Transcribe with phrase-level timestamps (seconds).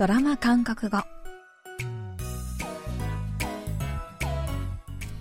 [0.00, 0.98] ドラマ韓国語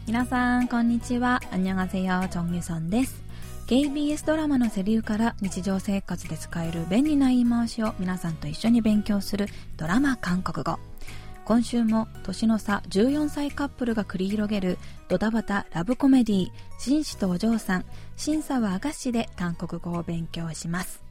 [0.07, 1.41] 皆さんこんにちは。
[1.51, 3.21] アンニョンアヨョンユソンです
[3.67, 10.79] KBS ドラマのセリフから日常生活で使える便利な言い回しを皆さんと一緒に勉強するドラマ韓国語
[11.43, 14.77] 今週も年の差14歳カップルが繰り広げる
[15.09, 21.08] ドタバタラブコメディー紳士とお嬢さん審査はあ菓子で韓国語を勉強します。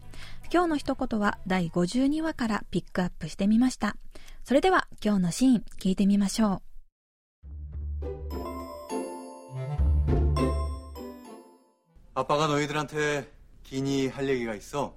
[0.52, 3.96] 今日の一言は第52話からピックアップしてみました
[4.44, 6.62] それでは今日のシーン聞いてみましょう
[13.64, 14.96] 아빠가너희들한테기니할얘기가있어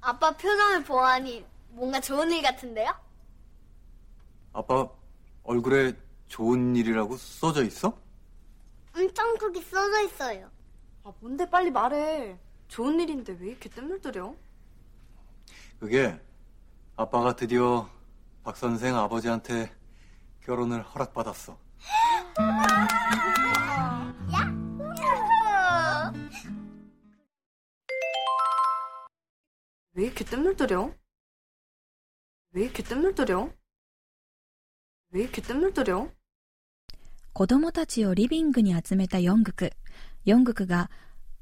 [0.00, 2.94] 아빠 표정을 보아하니 뭔가 좋은 일 같은데요?
[4.52, 4.88] 아빠
[5.42, 5.92] 얼굴에
[6.28, 7.96] 좋은 일이라고 써져 있어?
[8.96, 10.50] 엄청 크게 써져 있어요.
[11.04, 12.38] 아, 뭔데 빨리 말해.
[12.68, 14.34] 좋은 일인데 왜 이렇게 뜸을 들여?
[15.80, 16.18] 그게
[16.96, 17.88] 아빠가 드디어
[18.42, 19.70] 박 선생 아버지한테
[20.44, 21.58] 결혼을 허락받았어
[24.32, 24.52] 야!
[29.94, 30.94] 왜 이렇게 뜸을 들여?
[32.52, 33.50] 왜 이렇게 뜸을 들여?
[35.10, 36.10] 왜 이렇게 뜸을 들여?
[37.32, 39.70] 子供たちをリビングに集めたヨングク。
[40.24, 40.90] ヨングクが、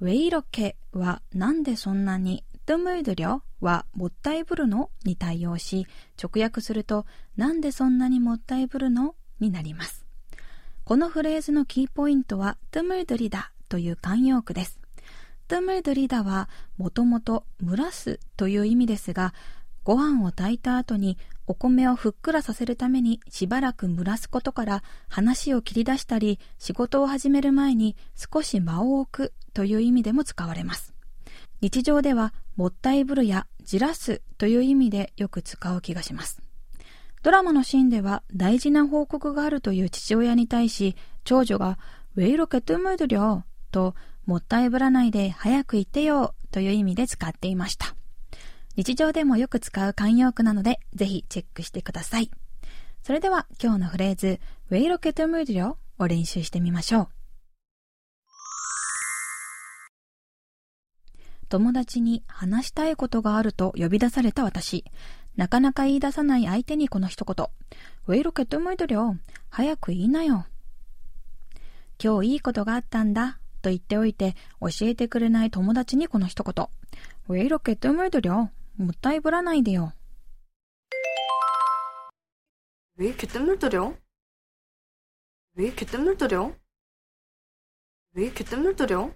[0.00, 5.88] ウェイロケはなんでそんなにトムードリョはもったいぶるのに対応し、
[6.22, 7.04] 直訳すると、
[7.36, 10.06] なんでそんなにもったいぶるのになります。
[10.84, 14.78] このフレーズのキーポイントは、トゥムードリダという慣用句です。
[15.48, 16.48] トゥムードリダは、
[16.78, 19.34] もともと蒸らすという意味ですが、
[19.82, 30.94] ご飯を炊いた後にお米をふっくらさせるためにしばらく蒸らすことから話を切り出したり仕事を始める前に少し間を置くという意味でも使われます。
[31.60, 36.42] 日常ではもったいぶるやじらすという意味でよく使う気がします。
[37.22, 40.94] ドラマのシーンでは大事な報告があるという父親に対し
[41.24, 41.78] 長女が
[42.16, 43.94] ウェイロケットムードりょと
[44.26, 47.94] もったいぶらないで早く言ってよという意味で使っていました。
[48.76, 52.30] 日常でもよく使う慣用句なので、ぜひチェックしてください。
[53.02, 54.38] それでは今日のフレーズ、
[54.68, 57.19] ウェイロケットムードリョを練習してみましょう。
[61.49, 64.83] 友達に話したいことがあると呼び出された私。
[65.35, 67.47] なかなか言い出さない相手にこの一言。
[68.07, 69.17] ウェイロケットムードよ。
[69.49, 70.45] 早く言いなよ。
[72.03, 73.39] 今日いいことがあったんだ。
[73.61, 76.67] と言っておいて教えてくれない友達にこの一言。
[77.27, 78.51] ウェイロケットムードよ。
[78.77, 79.93] もったいぶらないでよ。
[82.97, 83.97] 왜 이렇게 뜸을 들여?
[85.55, 86.55] 왜 이렇게 뜸을 들여?
[88.13, 89.13] 왜 이렇게 뜸을 들여?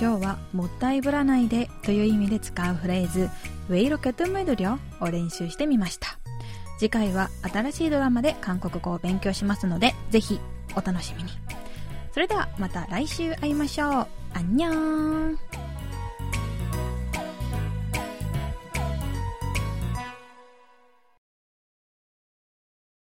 [0.00, 3.28] 今日はもったいぶらないでという意味で使うフレーズ
[3.68, 6.18] ウェイロケットムドリョを練習してみました。
[6.78, 10.40] 次回は新しいドラマで韓国語を勉強しますのでぜひ
[10.74, 11.30] お楽しみに。
[12.14, 14.06] それではまた来週会いましょう。
[14.32, 15.49] アンニョン。